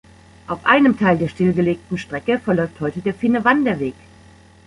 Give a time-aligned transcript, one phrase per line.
[0.47, 3.93] Auf einem Teil der stillgelegten Strecke verläuft heute der Finne-Wanderweg.